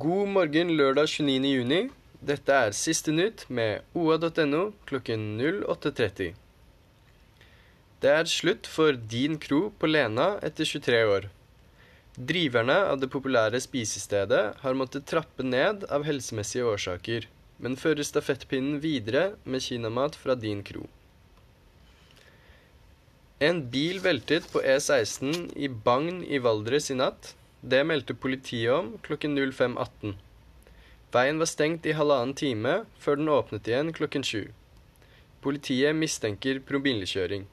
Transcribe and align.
God 0.00 0.28
morgen 0.32 0.70
lørdag 0.78 1.10
29. 1.10 1.48
juni. 1.50 1.78
Dette 2.24 2.54
er 2.56 2.70
Siste 2.72 3.12
nytt 3.12 3.42
med 3.52 3.82
oa.no 3.92 4.60
klokken 4.88 5.24
08.30. 5.42 6.30
Det 8.00 8.12
er 8.14 8.30
slutt 8.30 8.68
for 8.70 8.96
Din 9.12 9.34
Kro 9.42 9.58
på 9.76 9.90
Lena 9.90 10.28
etter 10.46 10.64
23 10.70 11.00
år. 11.04 11.26
Driverne 12.16 12.76
av 12.92 13.02
det 13.02 13.10
populære 13.12 13.60
spisestedet 13.60 14.44
har 14.62 14.78
måttet 14.78 15.08
trappe 15.10 15.44
ned 15.44 15.84
av 15.92 16.06
helsemessige 16.08 16.70
årsaker, 16.70 17.26
men 17.58 17.76
fører 17.76 18.06
stafettpinnen 18.06 18.78
videre 18.80 19.34
med 19.44 19.66
kinamat 19.66 20.16
fra 20.22 20.38
Din 20.46 20.62
Kro. 20.70 20.86
En 23.42 23.66
bil 23.74 24.00
veltet 24.06 24.48
på 24.54 24.64
E16 24.64 25.50
i 25.60 25.68
Bagn 25.68 26.22
i 26.24 26.40
Valdres 26.40 26.88
i 26.88 26.96
natt. 27.02 27.34
Det 27.60 27.82
meldte 27.84 28.14
politiet 28.16 28.72
om 28.72 28.94
klokken 29.04 29.36
05.18. 29.36 30.14
Veien 31.12 31.40
var 31.42 31.48
stengt 31.50 31.84
i 31.84 31.92
halvannen 31.92 32.32
time 32.32 32.74
før 32.96 33.18
den 33.20 33.28
åpnet 33.28 33.68
igjen 33.68 33.90
klokken 33.92 34.24
sju. 34.24 34.46
Politiet 35.44 35.96
mistenker 35.96 36.62
promillekjøring. 36.64 37.44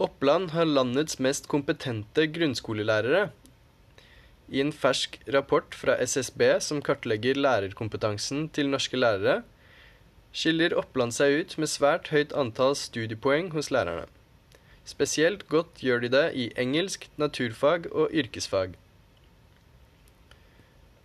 Oppland 0.00 0.54
har 0.54 0.64
landets 0.64 1.18
mest 1.20 1.48
kompetente 1.52 2.24
grunnskolelærere. 2.32 3.28
I 4.48 4.62
en 4.64 4.72
fersk 4.72 5.18
rapport 5.28 5.76
fra 5.76 5.98
SSB 6.00 6.44
som 6.64 6.80
kartlegger 6.80 7.36
lærerkompetansen 7.36 8.46
til 8.48 8.70
norske 8.72 8.96
lærere, 8.96 9.42
skiller 10.32 10.76
Oppland 10.78 11.12
seg 11.12 11.42
ut 11.42 11.58
med 11.60 11.68
svært 11.68 12.08
høyt 12.14 12.32
antall 12.32 12.78
studiepoeng 12.78 13.52
hos 13.52 13.68
lærerne. 13.74 14.06
Spesielt 14.88 15.44
godt 15.52 15.82
gjør 15.84 16.00
de 16.04 16.08
det 16.14 16.26
i 16.32 16.46
engelsk, 16.56 17.08
naturfag 17.20 17.90
og 17.92 18.14
yrkesfag. 18.16 18.72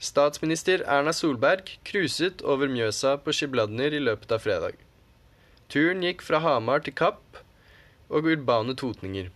Statsminister 0.04 0.86
Erna 0.88 1.12
Solberg 1.16 1.74
cruiset 1.88 2.42
over 2.44 2.72
Mjøsa 2.72 3.18
på 3.24 3.36
Skibladner 3.36 3.96
i 3.96 4.02
løpet 4.04 4.32
av 4.36 4.44
fredag. 4.44 4.80
Turen 5.72 6.04
gikk 6.04 6.24
fra 6.24 6.40
Hamar 6.44 6.84
til 6.86 6.96
Kapp 6.96 7.40
og 8.10 8.28
urbane 8.32 8.76
totninger. 8.80 9.30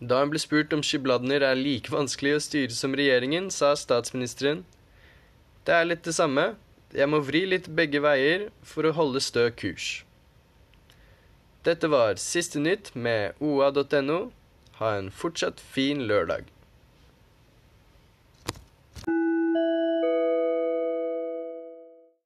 Da 0.00 0.20
hun 0.20 0.32
ble 0.32 0.40
spurt 0.42 0.72
om 0.76 0.84
Skibladner 0.84 1.44
er 1.46 1.58
like 1.58 1.92
vanskelig 1.92 2.36
å 2.36 2.44
styre 2.48 2.76
som 2.76 2.96
regjeringen, 2.98 3.50
sa 3.54 3.72
statsministeren 3.78 4.64
det 5.62 5.74
er 5.78 5.84
litt 5.86 6.02
det 6.02 6.16
samme, 6.16 6.56
jeg 6.92 7.06
må 7.06 7.20
vri 7.22 7.44
litt 7.46 7.68
begge 7.70 8.00
veier 8.02 8.48
for 8.66 8.88
å 8.88 8.96
holde 8.96 9.20
stø 9.22 9.46
kurs. 9.54 10.02
Dette 11.62 11.86
var 11.86 12.16
Siste 12.18 12.58
nytt 12.58 12.88
med 12.98 13.38
oa.no. 13.38 14.16
Ha 14.80 14.88
en 14.98 15.10
fortsatt 15.14 15.60
fin 15.62 16.00
lørdag. 16.10 16.48